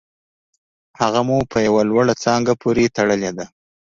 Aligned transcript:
هغه 0.99 1.21
مو 1.27 1.37
په 1.51 1.57
یوه 1.67 1.81
لوړه 1.89 2.13
څانګه 2.23 2.53
پورې 2.61 2.93
تړلې 2.97 3.31
ده 3.37 3.45